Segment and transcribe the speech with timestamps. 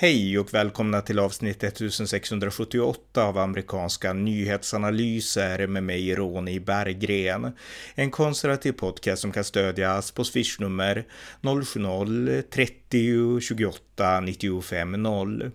[0.00, 7.52] Hej och välkomna till avsnitt 1678 av amerikanska nyhetsanalyser med mig Ronny Berggren.
[7.94, 11.04] En konservativ podcast som kan stödjas på swishnummer
[11.42, 15.50] 070-30 28 95 0.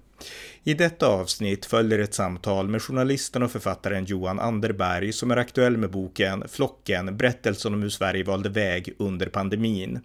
[0.64, 5.78] I detta avsnitt följer ett samtal med journalisten och författaren Johan Anderberg som är aktuell
[5.78, 10.00] med boken Flocken, berättelsen om hur Sverige valde väg under pandemin.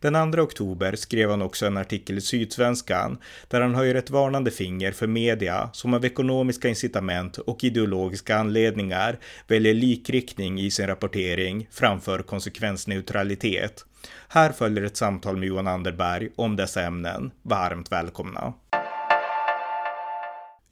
[0.00, 4.50] Den 2 oktober skrev han också en artikel i Sydsvenskan där han höjer ett varnande
[4.50, 11.68] finger för media som av ekonomiska incitament och ideologiska anledningar väljer likriktning i sin rapportering
[11.70, 13.84] framför konsekvensneutralitet.
[14.28, 17.30] Här följer ett samtal med Johan Anderberg om dessa ämnen.
[17.42, 18.54] Varmt välkomna!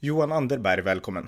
[0.03, 1.23] Johan Anderberg, välkommen.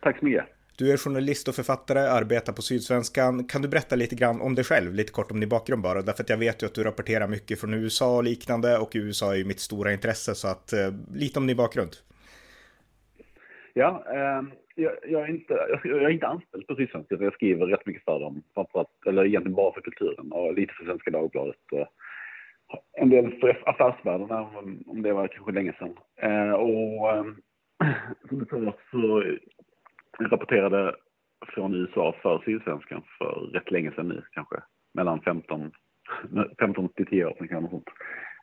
[0.00, 0.44] Tack så mycket.
[0.78, 3.44] Du är journalist och författare, arbetar på Sydsvenskan.
[3.44, 6.02] Kan du berätta lite grann om dig själv, lite kort om din bakgrund bara?
[6.02, 9.32] Därför att jag vet ju att du rapporterar mycket från USA och liknande och USA
[9.32, 11.90] är ju mitt stora intresse, så att eh, lite om din bakgrund.
[13.74, 14.42] Ja, eh,
[14.74, 18.20] jag, jag, är inte, jag, är inte anställd på Sydsvenskan, jag skriver rätt mycket för
[18.20, 21.56] dem, framförallt, eller egentligen bara för kulturen och lite för Svenska Dagbladet.
[21.72, 21.86] Och,
[22.92, 24.30] en del för affärsvärlden,
[24.86, 25.96] om det var kanske länge sedan.
[26.16, 27.24] Eh, och eh,
[28.28, 29.36] som du sa så eh,
[30.30, 30.94] rapporterade
[31.46, 34.56] från USA för Sydsvenskan för rätt länge sedan nu kanske.
[34.94, 35.72] Mellan 15,
[36.58, 37.70] 15 till 10 år sedan kanske.
[37.70, 37.88] Sånt.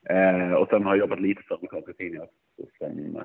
[0.09, 2.27] Eh, och sen har jag jobbat lite för amerikanska tidningar
[2.77, 3.23] som eh,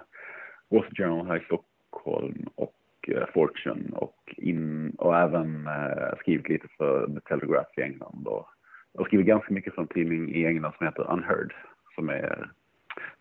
[0.70, 2.75] Wall Street Journal här i Stockholm och
[3.08, 5.69] eh, Fortune och, in, och även
[6.20, 8.48] skrivit lite för The Telegraph i England och
[8.95, 11.55] jag har skrivit ganska mycket för en tidning i England som heter Unheard.
[11.95, 12.50] Som är,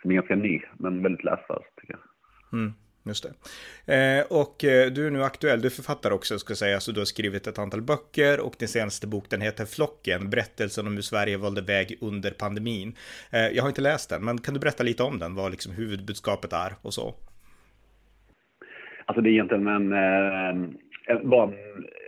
[0.01, 2.59] som är ganska ny, men väldigt läsvärd tycker jag.
[2.59, 3.33] Mm, just det.
[3.95, 6.99] Eh, och eh, du är nu aktuell, du är författare också ska säga, så du
[6.99, 11.01] har skrivit ett antal böcker och din senaste bok den heter Flocken, berättelsen om hur
[11.01, 12.95] Sverige valde väg under pandemin.
[13.31, 15.73] Eh, jag har inte läst den, men kan du berätta lite om den, vad liksom
[15.73, 17.15] huvudbudskapet är och så?
[19.05, 21.33] Alltså det är egentligen en, eh, en, en,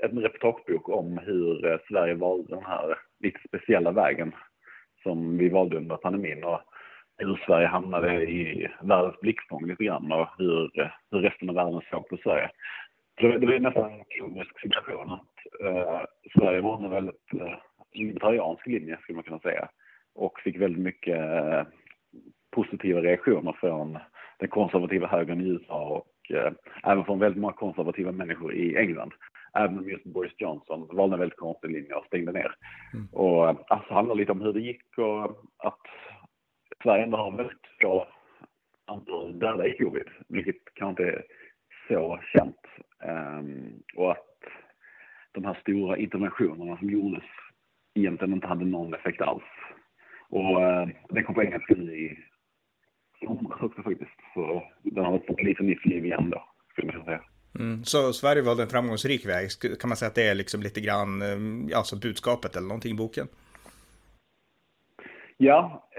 [0.03, 4.35] en reportagebok om hur eh, Sverige valde den här lite speciella vägen
[5.03, 6.61] som vi valde under pandemin och
[7.17, 10.71] hur Sverige hamnade i världens blickfång lite grann och hur,
[11.11, 12.49] hur resten av världen såg på Sverige.
[13.17, 16.01] Det, det var nästan en komisk situation att eh,
[16.37, 17.55] Sverige var en väldigt uh,
[17.93, 19.69] libertariansk linje skulle man kunna säga
[20.15, 21.63] och fick väldigt mycket eh,
[22.51, 23.97] positiva reaktioner från
[24.39, 26.51] den konservativa högern i USA och eh,
[26.83, 29.13] även från väldigt många konservativa människor i England.
[29.55, 32.55] Även om just Boris Johnson valde en väldigt konstig linje och stängde ner.
[32.93, 33.07] Mm.
[33.11, 35.23] Och alltså handlar lite om hur det gick och
[35.57, 35.81] att
[36.83, 38.07] Sverige ändå har väldigt få
[38.85, 41.23] antal döda i covid, vilket kanske inte är
[41.87, 42.61] så känt.
[43.03, 44.39] Um, och att
[45.31, 47.23] de här stora interventionerna som gjordes
[47.93, 49.43] egentligen inte hade någon effekt alls.
[50.29, 52.17] Och uh, det kom på engelska nu i
[53.19, 54.19] somras också faktiskt.
[54.33, 57.23] Så den har fått lite nytt liv igen då, skulle man säga.
[57.59, 57.83] Mm.
[57.83, 59.49] Så Sverige valde en framgångsrik väg.
[59.79, 62.97] Kan man säga att det är liksom lite grann eh, alltså budskapet eller någonting i
[62.97, 63.27] boken?
[65.37, 65.89] Ja,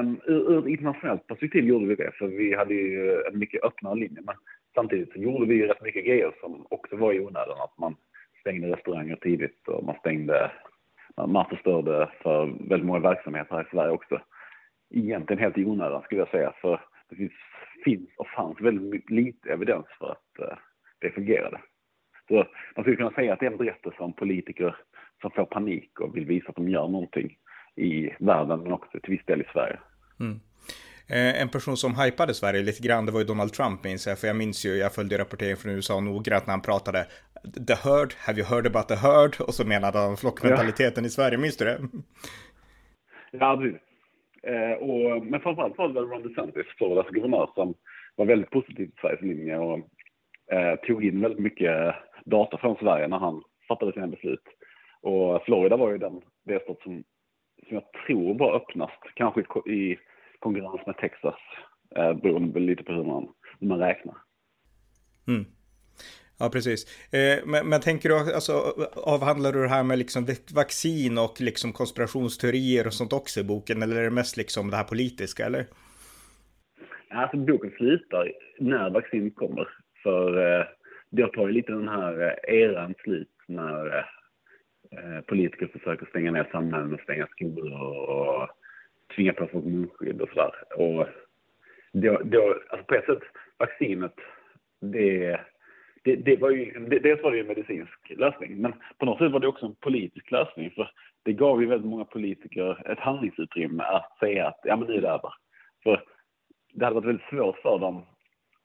[0.00, 3.94] um, ur, ett internationellt perspektiv gjorde vi det, för vi hade ju en mycket öppnare
[3.94, 4.22] linje.
[4.22, 4.34] Men
[4.74, 7.60] samtidigt så gjorde vi ju rätt mycket grejer som också var i onödan.
[7.60, 7.96] Att man
[8.40, 10.50] stängde restauranger tidigt och man stängde,
[11.26, 14.20] man förstörde för väldigt många verksamheter här i Sverige också.
[14.90, 17.32] Egentligen helt i onödan skulle jag säga, för det finns,
[17.84, 20.56] finns och fanns väldigt lite evidens för att uh,
[21.04, 21.60] det fungerade.
[22.28, 22.34] Så
[22.76, 24.76] man skulle kunna säga att det är en berättelse om politiker
[25.20, 27.36] som får panik och vill visa att de gör någonting
[27.76, 29.78] i världen men också till viss del i Sverige.
[30.20, 30.40] Mm.
[31.08, 34.18] Eh, en person som hypade Sverige lite grann, det var ju Donald Trump minns jag,
[34.18, 37.06] för jag minns ju, jag följde rapporteringen från USA noggrant när han pratade
[37.68, 39.40] The herd, have you heard about the herd?
[39.40, 41.08] Och så menade han flockmentaliteten ja.
[41.08, 41.78] i Sverige, minns du det?
[43.30, 43.80] Ja, precis.
[44.42, 47.74] Eh, och, men framförallt var det väl Ron DeSantis, Floridas guvernör, som
[48.16, 49.78] var väldigt positiv till Sveriges linje och
[50.52, 51.94] eh, tog in väldigt mycket
[52.24, 54.44] data från Sverige när han fattade sina beslut.
[55.02, 57.04] Och Florida var ju den delstat som,
[57.68, 59.40] som jag tror var öppnast, kanske
[59.70, 59.98] i
[60.38, 61.40] konkurrens med Texas,
[61.96, 63.28] eh, beroende lite på hur man,
[63.60, 64.14] hur man räknar.
[65.28, 65.44] Mm.
[66.38, 67.10] Ja, precis.
[67.12, 68.52] Eh, men, men, tänker du, alltså,
[68.96, 73.82] avhandlar du det här med liksom vaccin och liksom konspirationsteorier och sånt också i boken,
[73.82, 75.66] eller är det mest liksom det här politiska, eller?
[77.10, 79.68] Alltså boken slutar när vaccin kommer.
[80.04, 80.58] För
[81.16, 83.96] eh, tar ju lite den här eh, eran slut när
[84.90, 88.48] eh, politiker försöker stänga ner samhällen och stänga skolor och
[89.16, 90.52] tvinga på folk munskydd och sådär.
[90.76, 91.08] Och
[91.92, 93.22] då, då, alltså på ett sätt,
[93.58, 94.14] vaccinet,
[94.80, 95.40] det,
[96.04, 99.18] det, det var ju, det, dels var det ju en medicinsk lösning, men på något
[99.18, 100.70] sätt var det också en politisk lösning.
[100.70, 100.90] För
[101.22, 105.00] det gav ju väldigt många politiker ett handlingsutrymme att säga att ja men nu är
[105.00, 105.32] det över.
[105.82, 106.04] För
[106.72, 108.06] det hade varit väldigt svårt för dem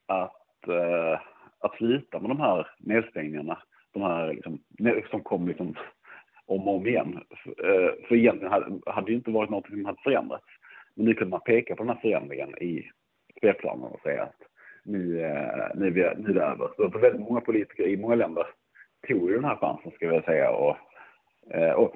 [0.07, 1.19] att, eh,
[1.59, 3.57] att sluta med de här nedstängningarna.
[3.93, 4.59] De här liksom,
[5.09, 5.75] som kom liksom
[6.45, 7.23] om och om igen.
[7.43, 10.45] För, eh, för egentligen hade, hade det inte varit något som hade förändrats.
[10.95, 12.89] Men nu kunde man peka på den här förändringen i
[13.37, 14.41] spelplanen och säga att
[14.83, 16.69] nu, eh, nu, är, vi, nu är det över.
[16.75, 18.47] Så för väldigt många politiker i många länder
[19.07, 20.51] tog ju den här chansen, ska jag säga.
[20.51, 20.77] Och,
[21.51, 21.95] eh, och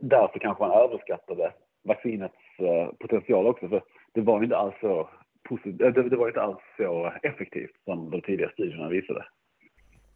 [0.00, 1.52] därför kanske man överskattade
[1.84, 3.68] vaccinets eh, potential också.
[3.68, 3.82] För
[4.14, 5.08] det var ju inte alls så
[5.48, 9.24] positivt, eh, det var inte alls så effektivt som de tidigare studierna visade.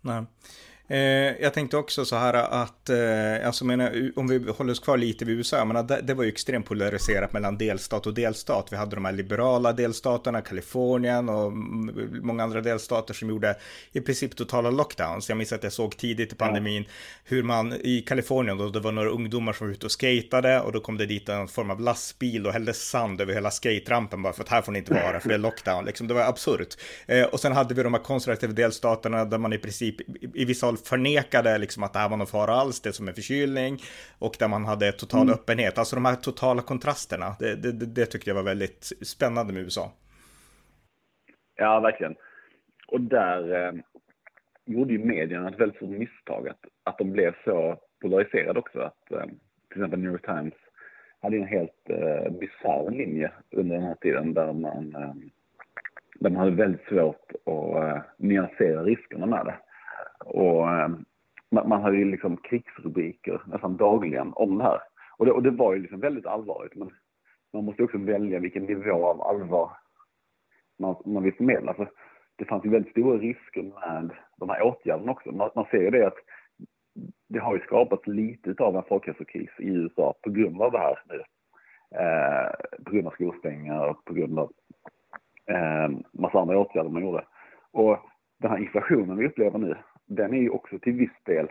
[0.00, 0.24] Nej.
[0.90, 4.96] Eh, jag tänkte också så här att, eh, alltså menar, om vi håller oss kvar
[4.96, 8.72] lite vid USA, men det, det, var ju extremt polariserat mellan delstat och delstat.
[8.72, 11.52] Vi hade de här liberala delstaterna, Kalifornien och
[12.22, 13.56] många andra delstater som gjorde
[13.92, 15.28] i princip totala lockdowns.
[15.28, 16.92] Jag minns att jag såg tidigt i pandemin ja.
[17.24, 20.72] hur man i Kalifornien, då det var några ungdomar som var ute och skatade och
[20.72, 24.32] då kom det dit en form av lastbil och hällde sand över hela skaterampen bara
[24.32, 25.84] för att här får ni inte vara, för det är lockdown.
[25.84, 26.76] Liksom, det var absurt.
[27.06, 30.44] Eh, och sen hade vi de här konservativa delstaterna där man i princip i, i
[30.44, 33.76] vissa förnekade liksom att det här var någon fara alls, det som en förkylning
[34.18, 35.34] och där man hade total mm.
[35.34, 35.78] öppenhet.
[35.78, 39.92] Alltså de här totala kontrasterna, det, det, det tyckte jag var väldigt spännande med USA.
[41.56, 42.14] Ja, verkligen.
[42.88, 43.72] Och där eh,
[44.66, 48.80] gjorde ju medierna ett väldigt stort misstag, att, att de blev så polariserade också.
[48.80, 49.24] Att eh,
[49.68, 50.54] till exempel New York Times
[51.20, 55.14] hade en helt eh, bisarr linje under den här tiden där man, eh,
[56.20, 59.58] där man hade väldigt svårt att eh, nyansera riskerna med det.
[60.24, 61.04] Och ehm,
[61.50, 64.80] man, man hade ju liksom krigsrubriker nästan dagligen om det här.
[65.16, 66.74] Och det, och det var ju liksom väldigt allvarligt.
[66.74, 66.90] Men
[67.52, 69.70] man måste också välja vilken nivå av allvar
[70.78, 71.74] man, man vill förmedla.
[71.74, 71.90] För
[72.36, 75.32] det fanns ju väldigt stora risker med de här åtgärderna också.
[75.32, 76.18] Man, man ser ju det att
[77.28, 81.02] det har ju skapats lite av en folkhälsokris i USA på grund av det här
[81.08, 81.22] nu.
[81.98, 84.52] Eh, på grund av skolstängningar och på grund av
[85.46, 87.24] eh, massa andra åtgärder man gjorde.
[87.72, 87.98] Och
[88.38, 89.76] den här inflationen vi upplever nu,
[90.10, 91.46] den är ju också till viss del,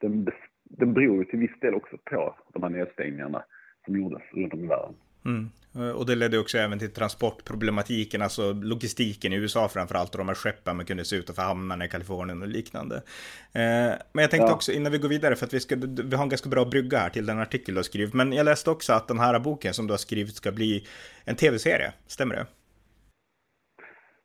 [0.00, 0.28] den,
[0.64, 3.44] den beror ju till viss del också på de här nedstängningarna
[3.84, 4.94] som gjordes runt om i världen.
[5.24, 5.50] Mm.
[5.96, 10.34] Och det ledde också även till transportproblematiken, alltså logistiken i USA framförallt, och de här
[10.34, 12.96] skeppen man kunde se utanför hamnarna i Kalifornien och liknande.
[13.52, 14.54] Eh, men jag tänkte ja.
[14.54, 16.98] också innan vi går vidare, för att vi, ska, vi har en ganska bra brygga
[16.98, 19.74] här till den artikel du har skrivit, men jag läste också att den här boken
[19.74, 20.86] som du har skrivit ska bli
[21.24, 22.46] en tv-serie, stämmer det?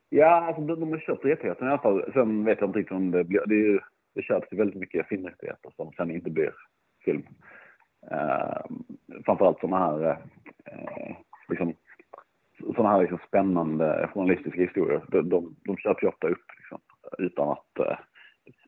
[0.09, 2.11] Ja, alltså de, har köpt rättigheterna i alla fall.
[2.13, 3.41] Sen vet jag inte riktigt om det blir...
[3.45, 3.83] Det, är,
[4.15, 6.53] det köps ju väldigt mycket filmrättigheter som sen inte blir
[7.05, 7.23] film.
[8.11, 8.77] Uh,
[9.25, 11.15] framförallt sådana här, uh,
[11.49, 11.73] liksom,
[12.75, 15.01] såna här liksom spännande journalistiska historier.
[15.07, 16.79] De, de, de köper ju ofta upp liksom,
[17.17, 17.97] utan att uh,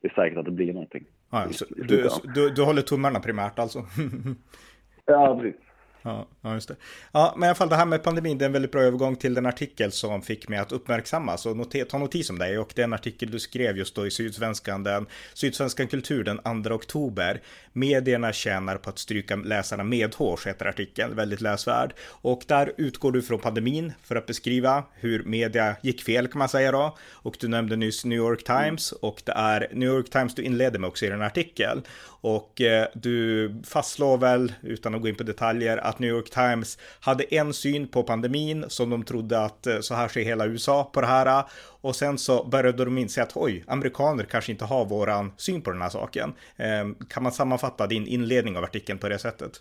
[0.02, 1.06] det är säkert att det blir någonting.
[1.32, 3.80] Ja, du, du, du håller tummarna primärt alltså?
[5.06, 5.69] ja, precis.
[6.10, 6.76] Ja, ja, just det.
[7.12, 9.16] Ja, men i alla fall det här med pandemin, det är en väldigt bra övergång
[9.16, 11.38] till den artikel som fick mig att uppmärksamma.
[11.46, 14.84] och noter, ta notis om dig och den artikel du skrev just då i Sydsvenskan,
[14.84, 17.42] den Sydsvenskan Kultur den 2 oktober.
[17.74, 21.94] Medierna tjänar på att stryka läsarna medhårs, heter artikeln, väldigt läsvärd.
[22.02, 26.50] Och där utgår du från pandemin för att beskriva hur media gick fel kan man
[26.50, 26.98] säga då.
[27.12, 30.80] Och du nämnde nyss New York Times och det är New York Times du inleder
[30.80, 31.84] med också i den artikeln.
[32.22, 36.78] Och eh, du fastslår väl, utan att gå in på detaljer, att New York Times
[37.02, 40.92] hade en syn på pandemin som de trodde att eh, så här ser hela USA
[40.94, 41.44] på det här.
[41.82, 45.72] Och sen så började de inse att oj, amerikaner kanske inte har våran syn på
[45.72, 46.34] den här saken.
[46.58, 49.52] Ehm, kan man sammanfatta din inledning av artikeln på det sättet?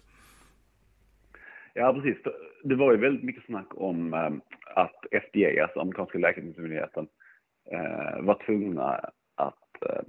[1.75, 2.19] Ja, precis.
[2.65, 4.41] Det var ju väldigt mycket snack om ehm,
[4.75, 7.07] att FDA, alltså amerikanska läkemedelsmyndigheten,
[7.73, 9.01] eh, var tvungna
[9.37, 10.05] att ehm,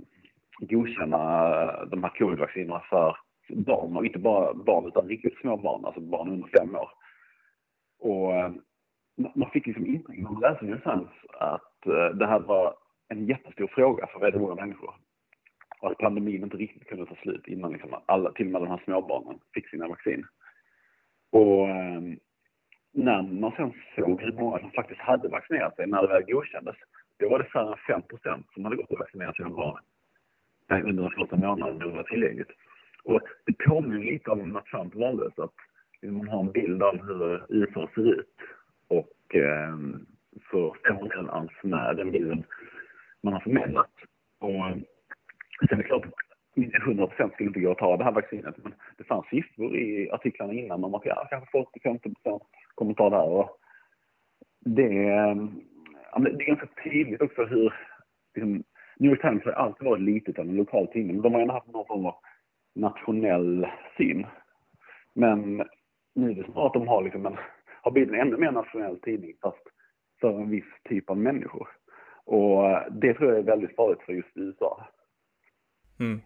[0.59, 3.17] godkänna eh, de här covid-vaccinerna för
[3.49, 6.89] barn och inte bara barn utan riktigt små barn, alltså barn under fem år.
[7.99, 8.51] Och eh,
[9.35, 11.07] man fick liksom intrycket när man läste
[11.39, 12.75] att eh, det här var
[13.07, 14.93] en jättestor fråga för väldigt många människor.
[15.79, 18.67] Och att pandemin inte riktigt kunde ta slut innan liksom alla, till och med de
[18.67, 20.25] här småbarnen, fick sina vaccin.
[21.31, 22.19] Och ehm,
[22.93, 26.75] när man sen såg hur många som faktiskt hade vaccinerat sig när det väl godkändes,
[27.19, 29.79] då var det färre än 5 som hade gått och vaccinerat sina barn
[30.69, 32.49] under den första månaden det var tillgängligt.
[33.03, 35.53] Och det påminner lite om när Trump valdes, att
[36.01, 38.35] man har en bild av hur USA ser ut.
[38.87, 39.77] Och eh,
[40.51, 42.43] så stämmer inte alls med den bilden
[43.21, 43.91] man har förmedlat.
[44.39, 44.77] Och eh,
[45.69, 46.05] sen är det klart,
[46.55, 50.11] 100 procent skulle inte gå att ta det här vaccinet, men det fanns siffror i
[50.11, 52.43] artiklarna innan om att ja, kanske 40-50 procent
[52.75, 53.29] kommer ta det här.
[53.29, 53.57] Och
[54.59, 55.61] det, ehm,
[56.11, 57.73] ja, det är ganska tydligt också hur
[58.35, 58.63] liksom,
[58.97, 61.53] New York Times har alltid varit litet av en lokal tidning, men de har ändå
[61.53, 62.15] haft någon form av
[62.75, 64.25] nationell syn.
[65.13, 65.63] Men
[66.15, 67.37] nu är det snarare att de har, liksom en,
[67.81, 69.63] har blivit en ännu mer nationell tidning fast
[70.21, 71.67] för en viss typ av människor.
[72.25, 74.87] Och eh, det tror jag är väldigt farligt för just USA.
[75.99, 76.21] Mm.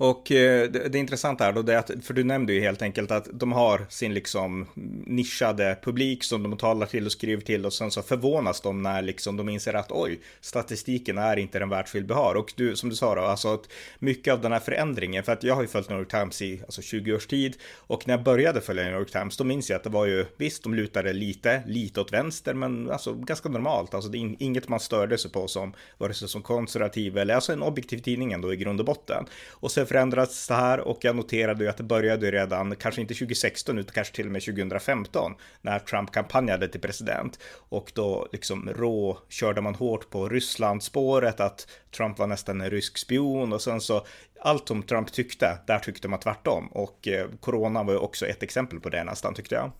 [0.00, 3.10] Och eh, det, det intressanta är då det att, för du nämnde ju helt enkelt
[3.10, 4.66] att de har sin liksom
[5.06, 9.02] nischade publik som de talar till och skriver till och sen så förvånas de när
[9.02, 12.34] liksom de inser att oj, statistiken är inte den världsbild vi har.
[12.34, 15.42] Och du, som du sa då, alltså att mycket av den här förändringen, för att
[15.42, 18.24] jag har ju följt New York Times i alltså 20 års tid och när jag
[18.24, 21.12] började följa New York Times, då minns jag att det var ju visst, de lutade
[21.12, 25.30] lite, lite åt vänster, men alltså ganska normalt, alltså det är inget man störde sig
[25.30, 28.86] på som vare sig som konservativ eller alltså en objektiv tidning ändå i grund och
[28.86, 29.24] botten.
[29.50, 33.14] Och sen förändrats det här och jag noterade ju att det började redan, kanske inte
[33.14, 35.32] 2016 utan kanske till och med 2015
[35.62, 37.32] när Trump kampanjade till president
[37.70, 41.60] och då liksom rå körde man hårt på Ryssland-spåret att
[41.96, 44.00] Trump var nästan en rysk spion och sen så
[44.40, 48.42] allt som Trump tyckte, där tyckte man tvärtom och eh, corona var ju också ett
[48.42, 49.70] exempel på det nästan tyckte jag.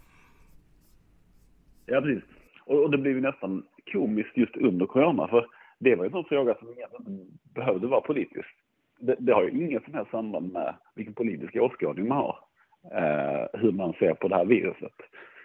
[1.86, 2.24] Ja, precis.
[2.66, 3.62] Och, och det blev ju nästan
[3.92, 5.46] komiskt just under corona, för
[5.78, 8.59] det var ju en sån fråga som egentligen behövde vara politisk
[9.00, 12.38] det, det, har ju inget som helst samband med vilken politisk åskådning man har.
[12.84, 14.94] Eh, hur man ser på det här viruset.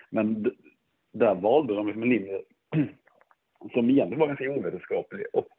[0.10, 0.52] Men
[1.14, 2.42] där valde de liksom en linje
[3.74, 5.50] som egentligen var ganska ovetenskaplig och,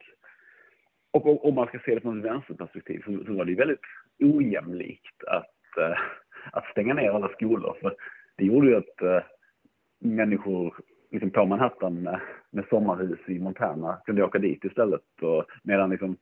[1.11, 3.85] och om man ska se det från ett vänsterperspektiv så, så var det väldigt
[4.19, 5.97] ojämlikt att, eh,
[6.51, 7.77] att stänga ner alla skolor.
[7.81, 7.95] För
[8.37, 9.23] det gjorde ju att eh,
[9.99, 10.73] människor
[11.11, 15.21] liksom på Manhattan med, med sommarhus i Montana kunde åka dit istället.
[15.21, 16.17] Och, medan liksom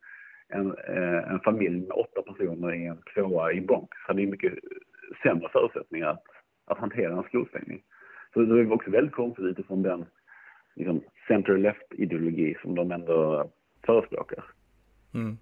[0.48, 4.54] en, eh, en familj med åtta personer i en tvåa i Bronx hade ju mycket
[5.22, 6.24] sämre förutsättningar att,
[6.64, 7.82] att hantera en skolstängning.
[8.34, 10.06] Så det var också väldigt konstigt utifrån den
[10.76, 13.50] liksom, center-left-ideologi som de ändå
[13.86, 14.44] förespråkar.
[15.14, 15.36] Mm.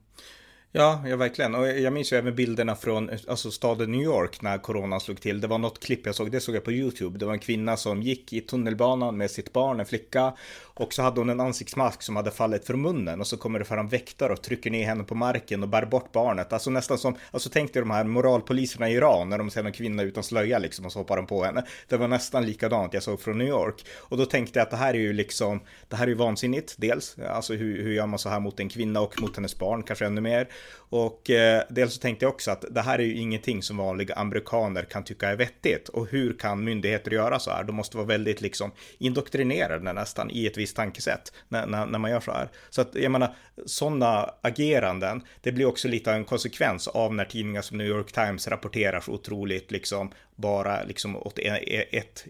[0.76, 1.54] Ja, ja verkligen.
[1.54, 5.40] Och jag minns ju även bilderna från alltså, staden New York när coronan slog till.
[5.40, 7.18] Det var något klipp jag såg, det såg jag på YouTube.
[7.18, 10.32] Det var en kvinna som gick i tunnelbanan med sitt barn, en flicka.
[10.76, 13.64] Och så hade hon en ansiktsmask som hade fallit från munnen och så kommer det
[13.64, 16.52] fram väktare och trycker ner henne på marken och bär bort barnet.
[16.52, 19.72] Alltså nästan som, alltså tänk dig de här moralpoliserna i Iran när de ser en
[19.72, 21.64] kvinna utan slöja liksom och så hoppar de på henne.
[21.88, 23.86] Det var nästan likadant jag såg från New York.
[23.96, 26.74] Och då tänkte jag att det här är ju liksom, det här är ju vansinnigt
[26.78, 27.16] dels.
[27.28, 30.06] Alltså hur, hur gör man så här mot en kvinna och mot hennes barn, kanske
[30.06, 30.48] ännu mer.
[30.90, 34.14] Och eh, dels så tänkte jag också att det här är ju ingenting som vanliga
[34.14, 35.88] amerikaner kan tycka är vettigt.
[35.88, 37.64] Och hur kan myndigheter göra så här?
[37.64, 42.10] De måste vara väldigt liksom indoktrinerade nästan i ett visst tankesätt när, när, när man
[42.10, 42.48] gör så här.
[42.70, 47.24] Så att jag menar, sådana ageranden, det blir också lite av en konsekvens av när
[47.24, 52.26] tidningar som New York Times rapporterar så otroligt liksom bara liksom åt en, e, ett,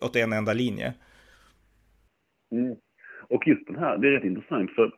[0.00, 0.94] åt en enda linje.
[2.52, 2.76] Mm.
[3.28, 4.92] Och just den här, det är rätt intressant för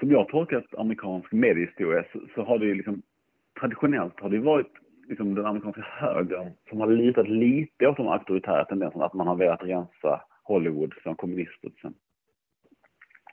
[0.00, 3.02] som jag tolkat amerikansk mediehistoria så, så har det ju liksom
[3.60, 4.72] traditionellt har det varit
[5.08, 9.36] liksom den amerikanska högern som har litat lite åt de auktoritära tendenserna, att man har
[9.36, 12.00] velat rensa Hollywood från kommunister till exempel.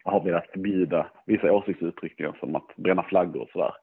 [0.03, 3.73] Har velat förbjuda vissa åsiktsuttryck som att bränna flaggor och sådär.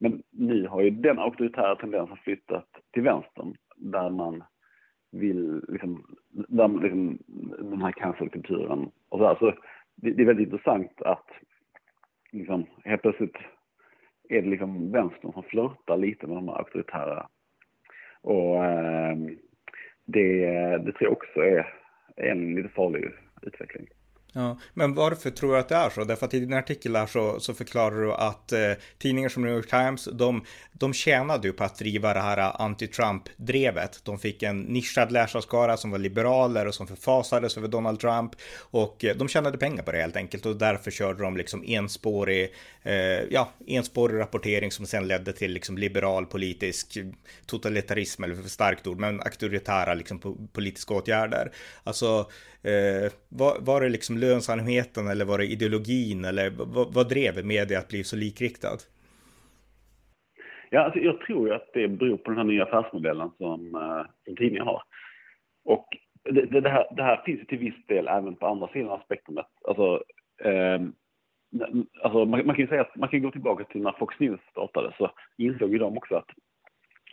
[0.00, 4.44] Men nu har ju den auktoritära tendensen flyttat till vänstern där man
[5.12, 7.18] vill, liksom, där liksom,
[7.58, 9.36] den här cancelkulturen och sådär.
[9.38, 9.52] Så
[9.96, 11.26] det, det är väldigt intressant att
[12.32, 13.36] liksom, helt plötsligt
[14.28, 17.28] är det liksom vänstern som flörtar lite med de här auktoritära.
[18.20, 19.16] Och eh,
[20.04, 20.46] det,
[20.78, 21.74] det tror jag också är
[22.16, 23.10] en lite farlig
[23.42, 23.86] utveckling.
[24.32, 26.04] Ja, men varför tror du att det är så?
[26.04, 29.54] Därför att i din artikel här så, så förklarar du att eh, tidningar som New
[29.54, 34.00] York Times, de, de tjänade ju på att driva det här eh, anti-Trump-drevet.
[34.04, 39.04] De fick en nischad läsarskara som var liberaler och som förfasades över Donald Trump och
[39.04, 42.94] eh, de tjänade pengar på det helt enkelt och därför körde de liksom enspårig, eh,
[43.30, 47.06] ja, enspårig rapportering som sen ledde till liksom liberal politisk eh,
[47.46, 51.52] totalitarism eller för starkt ord, men auktoritära liksom politiska åtgärder.
[51.84, 52.26] Alltså
[52.62, 57.78] Eh, var, var det liksom lönsamheten eller var det ideologin eller vad, vad drev media
[57.78, 58.78] att bli så likriktad?
[60.70, 64.02] Ja, alltså jag tror ju att det beror på den här nya affärsmodellen som, eh,
[64.24, 64.82] som tidningar har.
[65.64, 65.86] Och
[66.24, 68.88] det, det, det, här, det här finns ju till viss del även på andra sidan
[68.88, 69.46] av spektrumet.
[69.68, 70.02] Alltså,
[70.44, 70.80] eh,
[72.02, 74.40] alltså man, man, kan ju säga att man kan gå tillbaka till när Fox News
[74.50, 76.30] startade så insåg ju de också att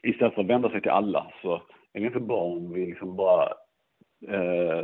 [0.03, 1.61] istället för att vända sig till alla så
[1.93, 3.53] är det inte bra om vi liksom bara
[4.27, 4.83] eh,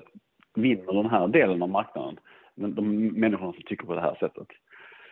[0.56, 2.20] vinner den här delen av marknaden.
[2.56, 4.48] De människorna som tycker på det här sättet.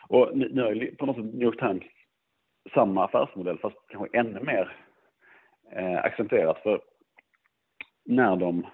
[0.07, 1.83] Och nu är på något sätt New York Times
[2.73, 4.75] samma affärsmodell fast kanske ännu mer
[5.71, 6.63] eh, accentuerat.
[6.63, 6.81] För
[8.05, 8.67] när de,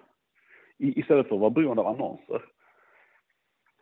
[0.77, 2.41] istället för att vara beroende av annonser,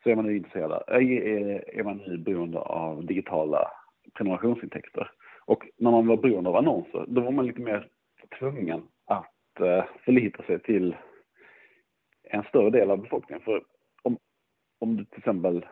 [0.04, 3.72] så är man nu intresserad, eh, är, är man nu beroende av digitala
[4.14, 5.12] prenumerationsintäkter.
[5.46, 7.88] Och när man var beroende av annonser, då var man lite mer
[8.40, 10.96] tvungen att eh, förlita sig till
[12.34, 13.44] en större del av befolkningen.
[13.44, 13.64] För
[14.84, 15.66] om du till exempel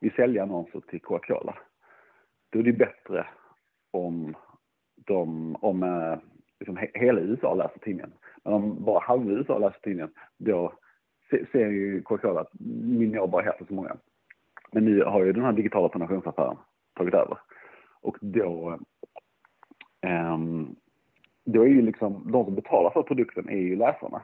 [0.00, 1.54] vill sälja annonser till Coca-Cola,
[2.50, 3.26] då är det bättre
[3.90, 4.36] om,
[4.94, 6.18] de, om eh,
[6.60, 8.12] liksom hela USA läser tidningen.
[8.44, 10.72] Men om bara halva USA läser tidningen, då
[11.30, 12.52] ser ju Coca-Cola att
[12.86, 13.96] min jobb bara hälften så många.
[14.72, 16.56] Men nu har ju den här digitala prenumerationsaffären
[16.94, 17.38] tagit över.
[18.00, 18.78] Och då,
[20.32, 20.76] um,
[21.44, 24.22] då är ju liksom, de som betalar för produkten är ju läsarna.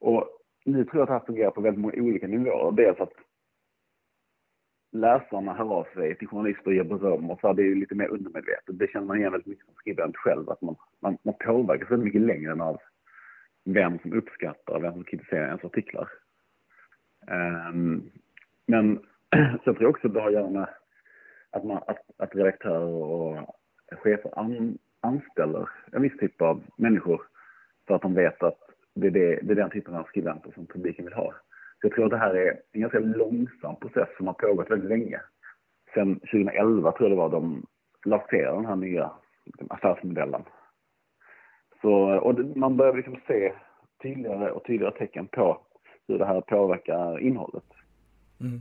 [0.00, 0.28] Och
[0.64, 2.72] nu tror jag att det här fungerar på väldigt många olika nivåer.
[2.72, 3.12] Dels att
[4.92, 7.52] läsarna hör av sig till journalister och ger beröm och så.
[7.52, 8.78] Det är ju lite mer undermedvetet.
[8.78, 10.50] Det känner man igen väldigt mycket som skribent själv.
[10.50, 12.78] Att man, man, man påverkas väldigt mycket längre än av
[13.64, 16.08] vem som uppskattar och vem som kritiserar ens artiklar.
[17.70, 18.10] Um,
[18.66, 18.98] men
[19.64, 20.68] sen tror jag också det har att göra med
[21.50, 23.36] att, man, att, att redaktörer och
[23.90, 27.22] chefer an, anställer en viss typ av människor
[27.86, 28.67] för att de vet att
[29.00, 31.32] det är, det, det är den typen av skribenter som publiken vill ha.
[31.80, 34.88] Så jag tror att det här är en ganska långsam process som har pågått väldigt
[34.88, 35.20] länge.
[35.94, 37.66] Sen 2011 tror jag det var de
[38.04, 39.10] lanserade den här nya
[39.68, 40.42] affärsmodellen.
[41.80, 43.52] Så, och man börjar liksom se
[44.02, 45.60] tydligare och tydligare tecken på
[46.08, 47.64] hur det här påverkar innehållet.
[48.40, 48.60] Mm.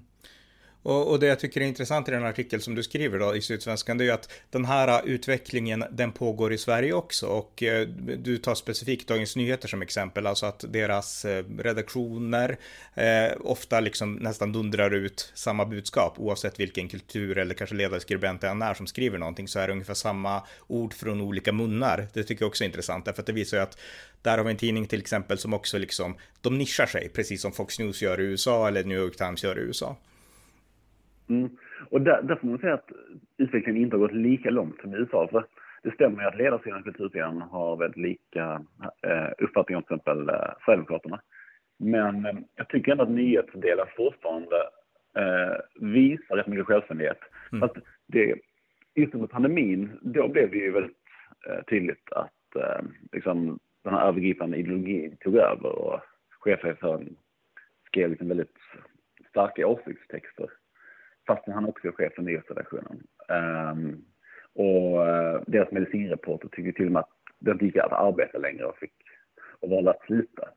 [0.88, 3.42] Och, och, det jag tycker är intressant i den artikel som du skriver då i
[3.42, 7.28] Sydsvenskan, det är ju att den här utvecklingen, den pågår i Sverige också.
[7.28, 12.58] Och eh, du tar specifikt Dagens Nyheter som exempel, alltså att deras eh, redaktioner
[12.96, 18.48] eh, ofta liksom nästan dundrar ut samma budskap, oavsett vilken kultur eller kanske ledarskribent det
[18.48, 22.08] än är som skriver någonting, så är det ungefär samma ord från olika munnar.
[22.14, 23.78] Det tycker jag också är intressant, därför att det visar ju att
[24.22, 27.52] där har vi en tidning till exempel som också liksom, de nischar sig, precis som
[27.52, 29.96] Fox News gör i USA eller New York Times gör i USA.
[31.30, 31.50] Mm.
[31.90, 32.92] Och där, där får man säga att
[33.38, 35.28] utvecklingen inte har gått lika långt som i USA.
[35.32, 35.46] För
[35.84, 38.62] det stämmer ju att ledarsidan och kultursidan har väldigt lika
[39.02, 41.22] eh, uppfattning om till exempel eh, Sverigedemokraterna.
[41.80, 44.56] Men eh, jag tycker ändå att nyhetsdelen fortfarande
[45.16, 47.20] eh, visar rätt mycket självständighet.
[47.52, 47.64] Mm.
[47.64, 47.74] Att
[48.08, 48.36] det,
[48.96, 50.98] just under pandemin, då blev det ju väldigt
[51.50, 56.00] eh, tydligt att eh, liksom, den här övergripande ideologin tog över och
[56.40, 57.16] chefredaktören
[57.88, 58.58] skrev liksom väldigt
[59.30, 60.50] starka åsiktstexter
[61.28, 63.04] fastän han också är chef för nyhetsredaktionen.
[63.30, 64.06] Um,
[64.54, 67.10] och uh, deras medicinreporter tyckte till och med att
[67.40, 68.94] det inte gick att arbeta längre och fick
[69.60, 70.50] och valde att sluta.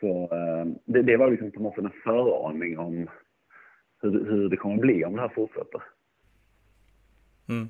[0.00, 3.10] Så um, det, det, var liksom på något sätt en föraning om
[4.02, 5.82] hur, hur det kommer att bli om det här fortsätter.
[7.48, 7.68] Mm.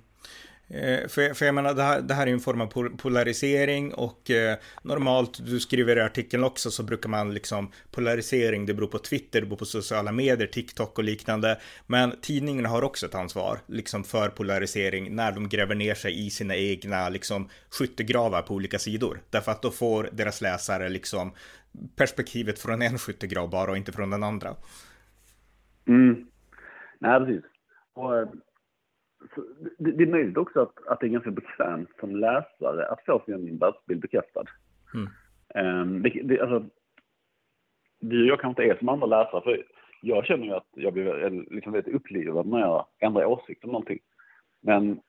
[0.72, 4.30] Eh, för, för jag menar, det här, det här är en form av polarisering och
[4.30, 8.98] eh, normalt, du skriver i artikeln också, så brukar man liksom polarisering, det beror på
[8.98, 11.58] Twitter, det beror på sociala medier, TikTok och liknande.
[11.86, 16.30] Men tidningarna har också ett ansvar, liksom för polarisering, när de gräver ner sig i
[16.30, 19.20] sina egna, liksom, skyttegravar på olika sidor.
[19.30, 21.32] Därför att då får deras läsare liksom
[21.96, 24.56] perspektivet från en skyttegrav bara och inte från den andra.
[25.88, 26.26] Mm.
[26.98, 27.44] Nej, precis.
[27.94, 28.28] Och eh,
[29.78, 33.22] det, det, är möjligt också att, att det är ganska bekvämt som läsare att få
[33.26, 34.44] sin världsbild bekräftad.
[34.94, 35.08] Mm.
[35.54, 36.68] Um, det, det, alltså,
[38.02, 39.64] och jag kanske inte är som andra läsare, för
[40.02, 43.98] jag känner ju att jag blir liksom väldigt upplivad när jag ändrar åsikt om någonting.
[44.60, 45.00] Men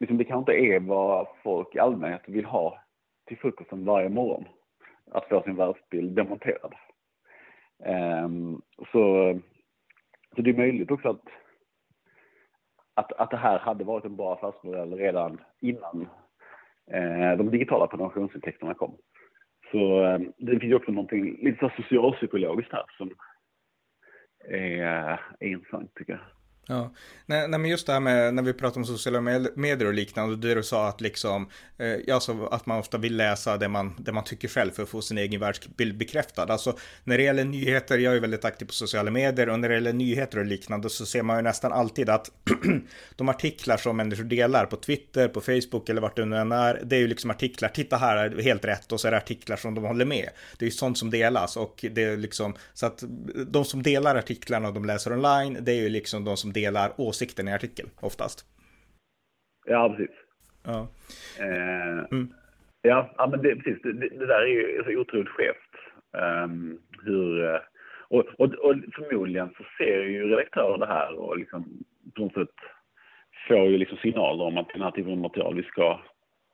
[0.00, 2.78] liksom, det kanske inte är vad folk i allmänhet vill ha
[3.26, 4.44] till frukosten varje morgon.
[5.10, 6.74] Att få sin världsbild demonterad.
[8.24, 9.34] Um, så,
[10.36, 11.24] så det är möjligt också att
[12.94, 16.08] att, att det här hade varit en bra affärsmodell redan innan
[16.90, 18.96] eh, de digitala prenumerationsintäkterna kom.
[19.70, 23.10] Så eh, det finns ju också någonting lite socialpsykologiskt här som
[24.48, 26.41] är, eh, är intressant tycker jag.
[26.66, 26.92] Ja,
[27.26, 29.20] nej, nej, men just det här med när vi pratar om sociala
[29.54, 31.48] medier och liknande, det du sa att liksom,
[31.78, 34.88] eh, alltså att man ofta vill läsa det man, det man tycker själv för att
[34.88, 36.42] få sin egen världsbild bekräftad.
[36.42, 39.74] Alltså när det gäller nyheter, jag är väldigt aktiv på sociala medier och när det
[39.74, 42.30] gäller nyheter och liknande så ser man ju nästan alltid att
[43.16, 46.82] de artiklar som människor delar på Twitter, på Facebook eller vart det nu än är,
[46.84, 49.56] det är ju liksom artiklar, titta här är helt rätt och så är det artiklar
[49.56, 50.28] som de håller med.
[50.58, 53.04] Det är ju sånt som delas och det är liksom så att
[53.46, 56.90] de som delar artiklarna och de läser online, det är ju liksom de som delar
[56.96, 58.46] åsikten i artikeln oftast.
[59.66, 60.16] Ja, precis.
[60.64, 60.88] Ja.
[61.40, 62.32] Eh, mm.
[62.82, 63.82] ja, ja, men det, precis.
[63.82, 65.72] Det, det där är ju så otroligt skevt.
[66.44, 67.60] Um, hur, eh,
[68.08, 71.84] och, och, och, förmodligen så ser ju redaktörer det här och liksom
[72.16, 72.56] på något sätt
[73.48, 76.00] får ju liksom signaler om att den här typen av material vi ska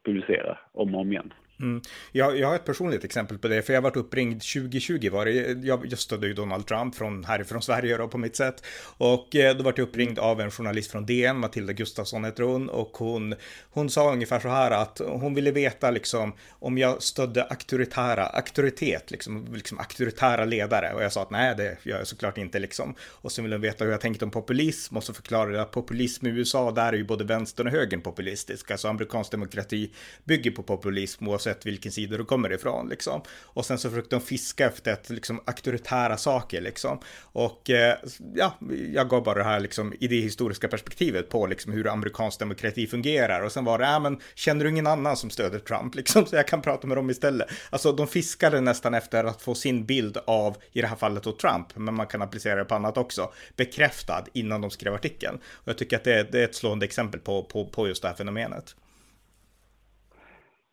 [0.04, 1.32] publicera om och om igen.
[1.60, 1.82] Mm.
[2.12, 5.66] Jag, jag har ett personligt exempel på det, för jag varit uppringd 2020 var det.
[5.66, 8.64] Jag, jag stödde ju Donald Trump från härifrån Sverige då på mitt sätt.
[8.96, 12.68] Och eh, då vart jag uppringd av en journalist från DN, Matilda Gustafsson heter hon,
[12.68, 13.34] och hon,
[13.70, 19.10] hon sa ungefär så här att hon ville veta liksom om jag stödde auktoritära, auktoritet,
[19.10, 20.94] liksom, liksom auktoritära ledare.
[20.94, 22.94] Och jag sa att nej, det gör jag såklart inte liksom.
[23.00, 25.70] Och sen ville hon veta hur jag tänkte om populism och så förklarade jag att
[25.70, 28.70] populism i USA, där är ju både vänstern och högern populistisk.
[28.70, 29.90] Alltså amerikansk demokrati
[30.24, 33.22] bygger på populism oavsett oavsett vilken sida du kommer ifrån liksom.
[33.54, 37.00] Och sen så försökte de fiska efter ett, liksom auktoritära saker liksom.
[37.32, 37.96] Och eh,
[38.34, 38.54] ja,
[38.92, 43.42] jag gav bara det här liksom idéhistoriska perspektivet på liksom hur amerikansk demokrati fungerar.
[43.42, 46.26] Och sen var det, ja men känner du ingen annan som stöder Trump liksom?
[46.26, 47.48] Så jag kan prata med dem istället.
[47.70, 51.32] Alltså de fiskade nästan efter att få sin bild av, i det här fallet då
[51.32, 55.38] Trump, men man kan applicera det på annat också, bekräftad innan de skrev artikeln.
[55.52, 58.02] Och jag tycker att det är, det är ett slående exempel på, på, på just
[58.02, 58.74] det här fenomenet.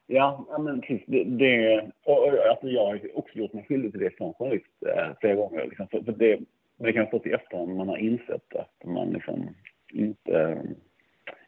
[0.08, 1.04] Ja, men precis.
[1.08, 5.08] Det, det, och, alltså jag har också gjort mig skyldig till det som journalist eh,
[5.20, 5.66] flera gånger.
[5.66, 6.40] Liksom, för, för det,
[6.78, 9.50] det kan ha stått i efterhand man har insett att man liksom
[9.94, 10.64] inte,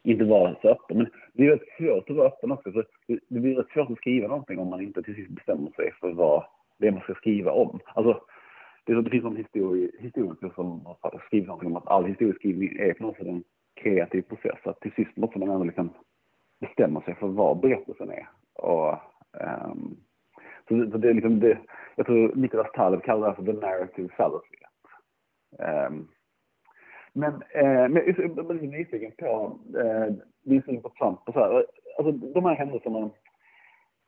[0.02, 0.96] inte var så öppen.
[0.96, 2.72] Men det är rätt svårt att vara öppen också.
[2.72, 5.92] För det, blir rätt svårt att skriva någonting om man inte till sist bestämmer sig
[6.00, 6.44] för vad
[6.78, 7.80] det är man ska skriva om.
[7.86, 8.20] Alltså,
[8.84, 12.04] det, är så, det finns en histori, historiker som har skrivit någonting om att all
[12.04, 13.44] historieskrivning är på något sätt en
[13.74, 14.58] kreativ process.
[14.62, 15.90] Att till sist måste man ändå liksom
[16.60, 18.28] bestämma sig för vad berättelsen är.
[18.58, 18.94] Och,
[19.32, 19.96] um,
[20.68, 21.58] så, det, så det är liksom det,
[21.96, 24.56] jag tror Niklas Taleb kallar det för the narrative fallacy.
[25.58, 26.08] Um,
[27.12, 31.40] men, eh, men jag är lite nyfiken på eh, din syn på Trump och så
[31.40, 31.64] här.
[31.98, 33.10] Alltså de här händelserna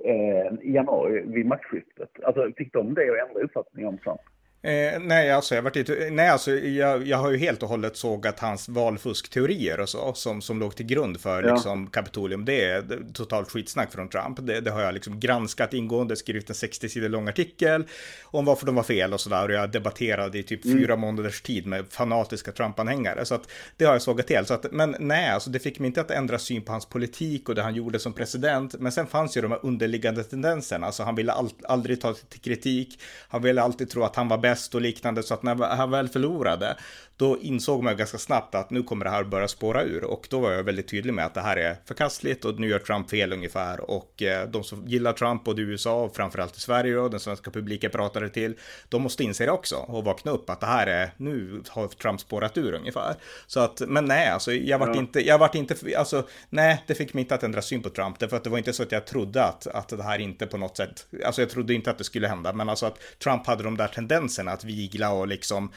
[0.05, 2.11] eh, i januari vid maktskiftet.
[2.25, 4.21] Alltså fick de det att ändra uppfattning om Trump?
[4.63, 8.41] Eh, nej, alltså jag, varit nej, alltså jag, jag har ju helt och hållet sågat
[8.41, 11.55] hans valfuskteorier och så, som, som låg till grund för ja.
[11.55, 12.45] liksom, Kapitolium.
[12.45, 14.39] Det är totalt skitsnack från Trump.
[14.41, 17.85] Det, det har jag liksom granskat ingående, skrivit en 60 sidor lång artikel
[18.25, 19.49] om varför de var fel och sådär.
[19.49, 20.79] Och jag debatterade i typ mm.
[20.79, 23.25] fyra månaders tid med fanatiska Trump-anhängare.
[23.25, 24.49] Så att det har jag sågat helt.
[24.49, 27.49] Så att, men nej, alltså det fick mig inte att ändra syn på hans politik
[27.49, 28.75] och det han gjorde som president.
[28.79, 30.87] Men sen fanns ju de här underliggande tendenserna.
[30.87, 33.01] Alltså han ville all, aldrig ta till kritik.
[33.29, 35.23] Han ville alltid tro att han var bäst bäst och liknande.
[35.23, 36.77] Så att när han väl förlorade,
[37.21, 40.05] då insåg man ganska snabbt att nu kommer det här börja spåra ur.
[40.05, 42.79] Och då var jag väldigt tydlig med att det här är förkastligt och nu gör
[42.79, 43.91] Trump fel ungefär.
[43.91, 47.21] Och eh, de som gillar Trump både i USA och framförallt i Sverige och den
[47.21, 48.55] svenska publiken pratade till,
[48.89, 52.21] de måste inse det också och vakna upp att det här är, nu har Trump
[52.21, 53.15] spårat ur ungefär.
[53.47, 55.01] Så att, men nej, alltså jag vart ja.
[55.01, 58.19] inte, jag vart inte, alltså nej, det fick mig inte att ändra syn på Trump.
[58.19, 60.57] Därför att det var inte så att jag trodde att, att det här inte på
[60.57, 63.63] något sätt, alltså jag trodde inte att det skulle hända, men alltså att Trump hade
[63.63, 65.71] de där tendenserna att vigla och liksom,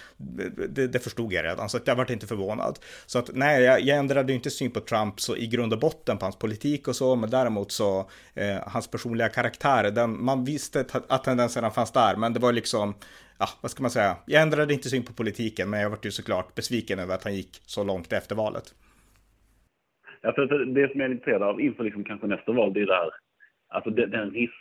[0.70, 2.80] det, det förstod jag redan, så att jag vart inte förvånad.
[3.06, 6.18] Så att nej, jag, jag ändrade inte syn på Trump så i grund och botten
[6.18, 10.86] på hans politik och så, men däremot så eh, hans personliga karaktär, den, man visste
[11.08, 12.96] att tendenserna fanns där, men det var liksom,
[13.40, 16.12] ja, vad ska man säga, jag ändrade inte syn på politiken, men jag vart ju
[16.12, 18.76] såklart besviken över att han gick så långt efter valet.
[20.22, 22.86] Ja, för det som jag är intresserad av inför liksom kanske nästa val, det är
[22.86, 23.10] där,
[23.68, 24.54] alltså den risk,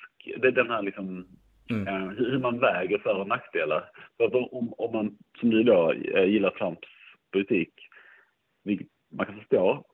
[0.54, 1.26] den här liksom
[1.72, 1.88] Mm.
[1.88, 3.90] Eh, hur man väger för och nackdelar.
[4.16, 6.88] För att om, om man, som du då, eh, gillar Trumps
[7.32, 7.72] politik,
[8.64, 9.84] vilket man kan förstå,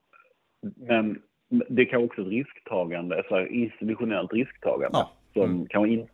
[0.77, 1.21] men
[1.69, 5.11] det kan också ett risktagande, alltså institutionellt risktagande, ja.
[5.33, 5.67] som mm.
[5.67, 6.07] kan in,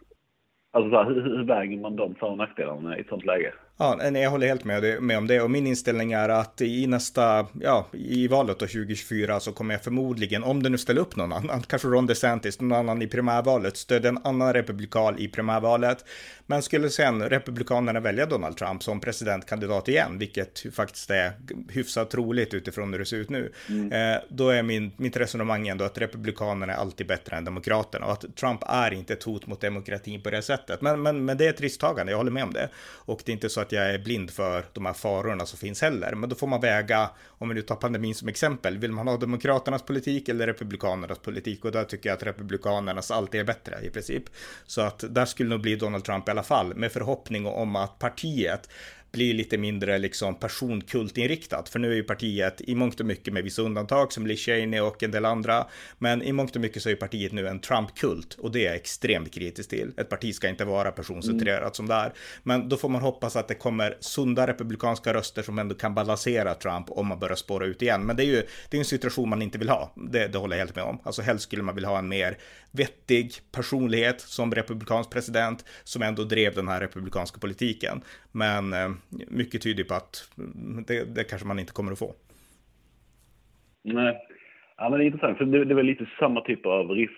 [0.71, 3.54] Alltså så här, hur, hur väger man de för och nackdelarna i ett sånt läge?
[3.78, 6.88] Ja, nej, jag håller helt med, med om det och min inställning är att i
[6.88, 11.16] nästa, ja, i valet då 2024 så kommer jag förmodligen, om det nu ställer upp
[11.16, 16.06] någon annan, kanske Ron DeSantis, någon annan i primärvalet, stödja en annan republikan i primärvalet.
[16.46, 21.32] Men skulle sen republikanerna välja Donald Trump som presidentkandidat igen, vilket faktiskt är
[21.70, 23.92] hyfsat troligt utifrån hur det ser ut nu, mm.
[23.92, 28.12] eh, då är min, mitt resonemang ändå att republikanerna är alltid bättre än demokraterna och
[28.12, 30.82] att Trump är inte ett hot mot demokratin på det sättet.
[30.82, 32.70] Men, men, men det är ett risktagande, jag håller med om det.
[33.06, 35.82] Och det är inte så att jag är blind för de här farorna som finns
[35.82, 36.15] heller.
[36.15, 39.17] Men då får man väga, om vi nu tar pandemin som exempel, vill man ha
[39.17, 41.65] demokraternas politik eller republikanernas politik?
[41.65, 44.23] Och där tycker jag att republikanernas alltid är bättre i princip.
[44.65, 47.99] Så att där skulle nog bli Donald Trump i alla fall, med förhoppning om att
[47.99, 48.69] partiet
[49.15, 51.69] blir lite mindre liksom personkultinriktat.
[51.69, 54.80] För nu är ju partiet i mångt och mycket med vissa undantag som Liz Cheney
[54.80, 55.67] och en del andra.
[55.97, 58.75] Men i mångt och mycket så är partiet nu en Trump-kult och det är jag
[58.75, 59.93] extremt kritisk till.
[59.97, 61.73] Ett parti ska inte vara personcentrerat mm.
[61.73, 62.13] som det är.
[62.43, 66.54] Men då får man hoppas att det kommer sunda republikanska röster som ändå kan balansera
[66.54, 68.06] Trump om man börjar spåra ut igen.
[68.06, 69.93] Men det är ju det är en situation man inte vill ha.
[69.95, 70.99] Det, det håller jag helt med om.
[71.04, 72.38] Alltså helst skulle man vilja ha en mer
[72.71, 78.01] vettig personlighet som republikansk president som ändå drev den här republikanska politiken.
[78.32, 80.32] Men eh, mycket tyder på att
[80.88, 82.13] det, det kanske man inte kommer att få.
[83.84, 84.18] Nej,
[84.78, 87.13] ja, men det är intressant, för det, det väl lite samma typ av risk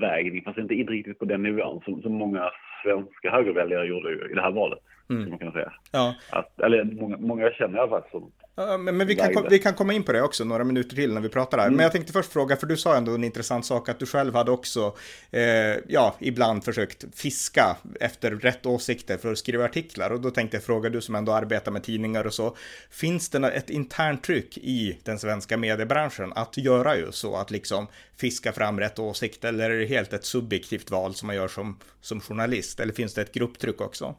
[0.00, 2.50] vägen, fast inte, riktigt på den nivån som, som många
[2.82, 4.78] svenska högerväljare gjorde i det här valet.
[5.10, 5.30] Mm.
[5.30, 5.72] man kan säga.
[5.92, 6.14] Ja.
[6.32, 9.46] Att, eller många, många jag känner i alla fall som Ja, men, men vi, kan
[9.50, 11.66] vi kan komma in på det också några minuter till när vi pratar här.
[11.66, 11.76] Mm.
[11.76, 14.34] Men jag tänkte först fråga, för du sa ändå en intressant sak att du själv
[14.34, 14.96] hade också,
[15.30, 15.42] eh,
[15.88, 20.10] ja, ibland försökt fiska efter rätt åsikter för att skriva artiklar.
[20.10, 22.56] Och då tänkte jag fråga, du som ändå arbetar med tidningar och så,
[22.90, 27.86] finns det ett internt tryck i den svenska mediebranschen att göra ju så, att liksom
[28.16, 31.78] fiska fram rätt åsikt, eller är det helt ett subjektivt val som man gör som,
[32.00, 32.80] som journalist?
[32.80, 34.14] Eller finns det ett grupptryck också?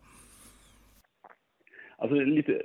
[1.97, 2.61] Alltså lite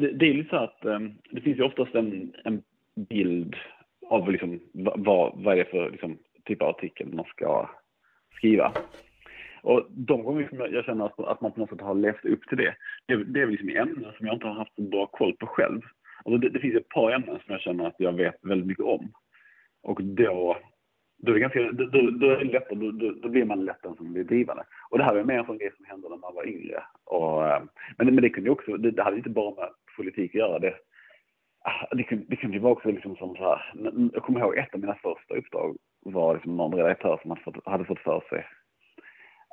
[0.00, 2.62] det, det är lite så att um, det finns ju oftast en, en
[3.08, 3.56] bild
[4.06, 7.70] av liksom, vad, vad är det för liksom, typ av artikel man ska
[8.36, 8.72] skriva.
[9.62, 12.48] Och de gånger som jag, känner att, att, man på något sätt har levt upp
[12.48, 12.74] till det,
[13.06, 15.80] det, det är liksom ämnen som jag inte har haft så bra koll på själv.
[16.24, 18.84] Alltså det, det finns ett par ämnen som jag känner att jag vet väldigt mycket
[18.84, 19.12] om.
[19.82, 20.56] Och då,
[21.18, 23.64] då är det ganska, då, då, då, är det lätt, då, då, då blir man
[23.64, 24.64] lätt den som blir drivande.
[24.90, 26.82] Och det här är mer en sån grej som hände när man var yngre.
[27.04, 30.30] Och, ehm, men, men det kunde ju också, det, det hade inte bara med politik
[30.30, 30.58] att göra.
[30.58, 30.74] Det,
[31.64, 33.72] ah, det, kunde, det kunde ju vara också liksom som så här,
[34.12, 37.66] jag kommer ihåg ett av mina första uppdrag var liksom någon redaktör som hade fått,
[37.66, 38.46] hade fått för sig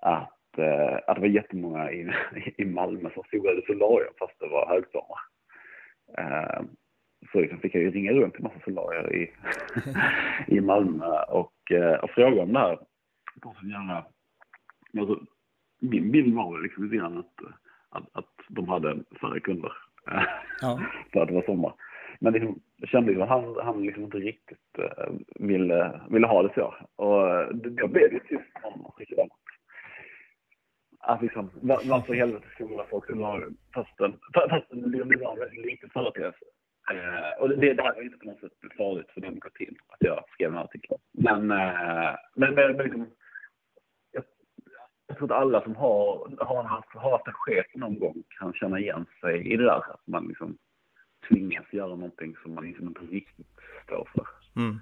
[0.02, 2.12] att, eh, att det var jättemånga i,
[2.58, 5.20] i Malmö som solade solarium fast det var högsommar.
[6.18, 6.62] Eh,
[7.32, 9.32] så liksom fick jag ju ringa runt till massa solarier i,
[10.58, 12.80] i Malmö och, eh, och fråga om det här.
[13.42, 14.06] De som gärna,
[15.00, 15.26] alltså,
[15.80, 17.54] min bild var liksom lite grann att, eh,
[17.90, 19.74] att, att de hade färre kunder
[20.62, 20.80] ja.
[21.14, 21.74] för att det var sommar.
[22.20, 26.44] Men liksom, jag kände ju att han, han liksom inte riktigt uh, ville, ville ha
[26.44, 26.76] det så.
[26.96, 29.20] Och uh, jag blev ju tyst om riktigt
[31.00, 33.58] att liksom, var, varför i helvete skulle folk solarium?
[33.74, 36.46] Fastän, fastän det var en väldigt liten företeelse.
[36.94, 40.24] Uh, och det, det här var inte på något sätt farligt för demokratin att jag
[40.34, 41.00] skrev den här artikeln.
[41.14, 43.08] Men, uh, men, men, men liksom,
[45.08, 48.54] jag tror att alla som har, har, haft, har haft en chef någon gång kan
[48.54, 49.94] känna igen sig i det där.
[49.94, 50.58] Att man liksom
[51.30, 53.48] tvingas göra någonting som man liksom inte riktigt
[53.84, 54.28] står för.
[54.56, 54.80] Mm.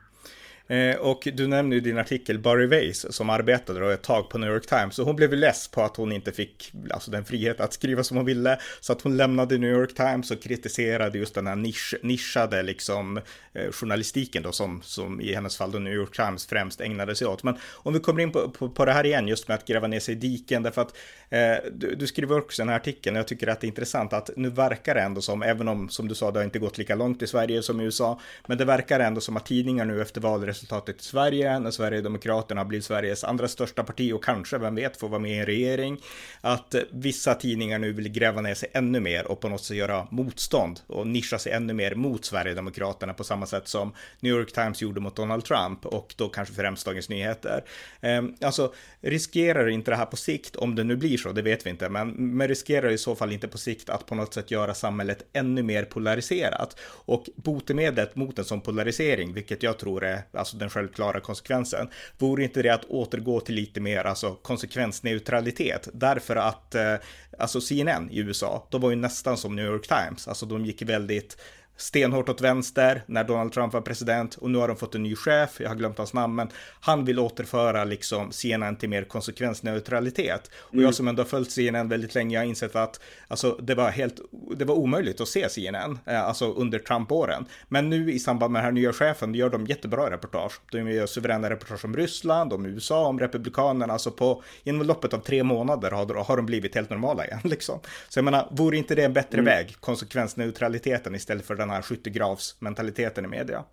[0.68, 4.38] Eh, och du nämnde ju din artikel Barry Weiss som arbetade då ett tag på
[4.38, 7.26] New York Times och hon blev ju less på att hon inte fick alltså den
[7.26, 11.18] frihet att skriva som hon ville så att hon lämnade New York Times och kritiserade
[11.18, 13.18] just den här nisch, nischade liksom
[13.54, 17.28] eh, journalistiken då som, som i hennes fall då New York Times främst ägnade sig
[17.28, 17.44] åt.
[17.44, 19.88] Men om vi kommer in på, på, på det här igen just med att gräva
[19.88, 20.98] ner sig i diken därför att
[21.30, 24.14] eh, du, du, skriver också den här artikeln och jag tycker att det är intressant
[24.14, 26.78] att nu verkar det ändå som, även om som du sa det har inte gått
[26.78, 30.02] lika långt i Sverige som i USA, men det verkar ändå som att tidningar nu
[30.02, 34.76] efter valresultatet resultatet i Sverige, när Sverigedemokraterna blir Sveriges andra största parti och kanske, vem
[34.76, 36.02] vet, får vara med i en regering,
[36.42, 40.08] att vissa tidningar nu vill gräva ner sig ännu mer och på något sätt göra
[40.12, 44.82] motstånd och nischa sig ännu mer mot Sverigedemokraterna på samma sätt som New York Times
[44.82, 47.64] gjorde mot Donald Trump och då kanske främst Dagens Nyheter.
[48.02, 51.66] Ehm, alltså, riskerar inte det här på sikt, om det nu blir så, det vet
[51.66, 54.52] vi inte, men, men riskerar i så fall inte på sikt att på något sätt
[54.52, 60.22] göra samhället ännu mer polariserat och botemedlet mot en sån polarisering, vilket jag tror är
[60.46, 61.88] alltså den självklara konsekvensen.
[62.18, 65.90] Vore inte det att återgå till lite mer alltså konsekvensneutralitet?
[65.94, 66.96] Därför att eh,
[67.40, 70.82] alltså CNN i USA, de var ju nästan som New York Times, alltså de gick
[70.82, 71.38] väldigt
[71.78, 75.16] stenhårt åt vänster när Donald Trump var president och nu har de fått en ny
[75.16, 80.52] chef, jag har glömt hans namn, men han vill återföra liksom CNN till mer konsekvensneutralitet.
[80.56, 80.86] Och mm.
[80.86, 83.90] jag som ändå har följt CNN väldigt länge, jag har insett att alltså, det var
[83.90, 84.20] helt,
[84.58, 87.46] det var omöjligt att se CNN, eh, alltså under Trump-åren.
[87.68, 90.62] Men nu i samband med den här nya chefen, gör de jättebra reportage.
[90.72, 95.20] De gör suveräna reportage om Ryssland, om USA, om Republikanerna, alltså på, inom loppet av
[95.20, 97.80] tre månader har, har de blivit helt normala igen liksom.
[98.10, 99.46] Så jag menar, vore inte det en bättre mm.
[99.46, 103.64] väg, konsekvensneutraliteten istället för den den här skyttegravsmentaliteten i media.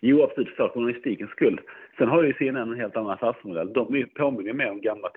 [0.00, 1.60] Jo, absolut, för journalistikens skull.
[1.98, 3.72] Sen har ju CNN en helt annan affärsmodell.
[3.72, 5.08] De påminner mer om gamla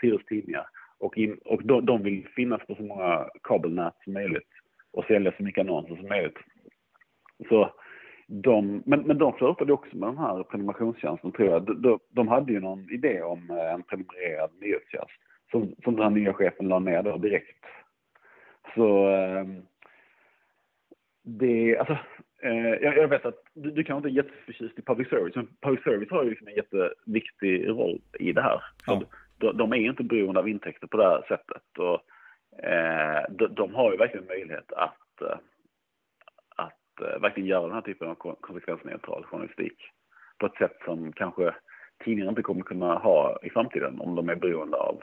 [0.00, 0.66] tiders tidningar
[0.98, 4.48] och, in, och de, de, vill finnas på så många kabelnät som möjligt
[4.92, 6.38] och sälja så mycket annonser som möjligt.
[7.48, 7.74] Så
[8.26, 11.66] de, men, men de flörtade också med den här prenumerationstjänsten tror jag.
[11.66, 16.02] De, de, de hade ju någon idé om eh, en prenumererad nyhetstjänst som, som den
[16.02, 17.64] här nya chefen la ner då direkt.
[18.74, 19.62] Så ehm,
[21.24, 21.98] det, alltså,
[22.42, 25.48] eh, jag, jag, vet att du, du kanske inte är jätteförtjust i public service, men
[25.60, 28.62] public service har ju liksom en jätteviktig roll i det här.
[28.86, 29.02] Ja.
[29.38, 31.78] De, de, är inte beroende av intäkter på det här sättet.
[31.78, 32.00] Och,
[32.64, 35.38] eh, de, de, har ju verkligen möjlighet att, eh,
[36.56, 39.78] att eh, verkligen göra den här typen av konsekvensneutral journalistik
[40.38, 41.54] på ett sätt som kanske
[42.04, 45.02] tidningar inte kommer kunna ha i framtiden om de är beroende av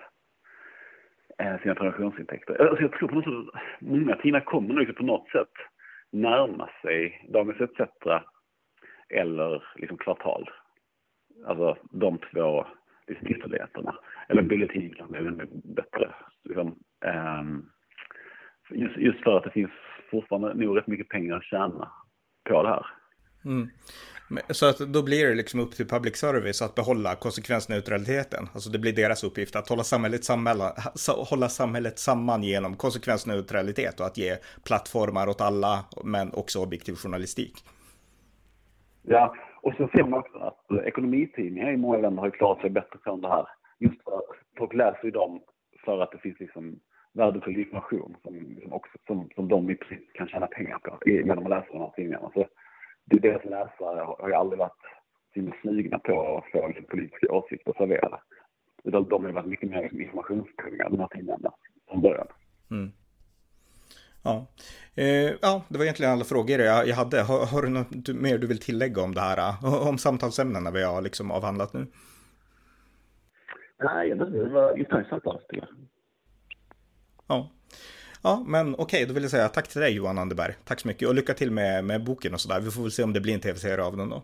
[1.38, 2.68] eh, sina transaktionsintäkter.
[2.70, 5.52] Alltså jag tror på något sätt att många tidningar kommer nu på något sätt
[6.12, 7.80] närma sig Dagens ETC
[9.10, 10.50] eller liksom Kvartal.
[11.46, 12.66] Alltså de två
[13.08, 13.96] liksom, ytterligheterna.
[14.30, 16.14] Eller bulletin kanske är ännu bättre.
[16.44, 16.80] Liksom,
[17.40, 17.70] um,
[18.70, 19.72] just, just för att det finns
[20.12, 21.92] fortfarande nog rätt mycket pengar att tjäna
[22.50, 22.86] på det här.
[23.46, 23.70] Mm.
[24.50, 28.48] Så att då blir det liksom upp till public service att behålla konsekvensneutraliteten.
[28.54, 30.58] Alltså det blir deras uppgift att hålla samhället, samman,
[31.30, 37.54] hålla samhället samman genom konsekvensneutralitet och att ge plattformar åt alla, men också objektiv journalistik.
[39.02, 43.00] Ja, och så ser man också att ekonomitidningar i många länder har klarat sig bättre
[43.04, 43.46] från det här.
[43.80, 44.24] Just för att
[44.58, 45.42] folk läser ju dem
[45.86, 46.80] för att det finns liksom
[47.14, 51.44] värdefull information som, liksom också, som, som de i princip kan tjäna pengar på genom
[51.44, 52.32] att läsa de här tidningarna.
[52.34, 52.48] Så
[53.06, 54.82] det, deras läsare har ju aldrig varit
[55.62, 58.20] snugna på att få politiska åsikter serverade.
[58.84, 61.52] Utan de har varit mycket mer informationskunniga, de här tidningarna,
[61.90, 62.28] från början.
[62.72, 62.92] Mm.
[64.24, 64.48] Ja.
[64.96, 67.22] Eh, ja, det var egentligen alla frågor jag, jag hade.
[67.22, 69.38] Har, har, du något mer du vill tillägga om det här?
[69.38, 71.88] Eh, om samtalsämnena vi har liksom avhandlat nu?
[73.84, 75.68] Nej, det var intressant tycker jag.
[77.28, 77.50] Ja.
[78.22, 80.54] Ja, men okej, okay, då vill jag säga tack till dig Johan Anderberg.
[80.66, 82.60] Tack så mycket och lycka till med, med boken och sådär.
[82.60, 84.24] Vi får väl se om det blir en tv-serie av den då.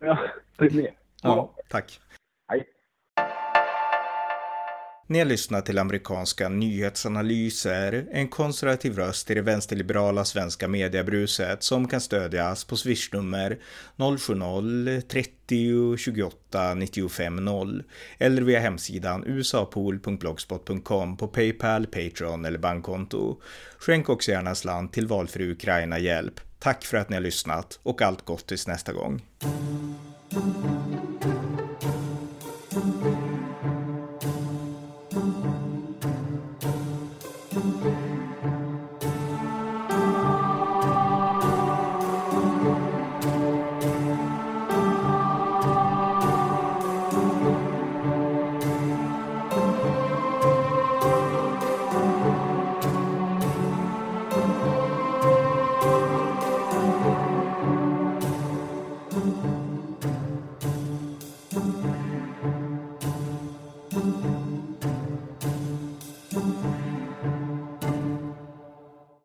[0.00, 0.18] Ja,
[0.58, 0.90] det blir
[1.22, 2.00] Ja, tack.
[2.48, 2.73] Hej.
[5.06, 11.88] Ni har lyssnat till amerikanska nyhetsanalyser, en konservativ röst i det vänsterliberala svenska mediebruset som
[11.88, 13.58] kan stödjas på swishnummer
[13.96, 17.82] 070-30 28 95 0
[18.18, 23.40] eller via hemsidan usapool.blogspot.com på Paypal, Patreon eller bankkonto.
[23.78, 26.40] Skänk också gärna slant till valfri Ukraina-hjälp.
[26.58, 29.22] Tack för att ni har lyssnat och allt gott tills nästa gång.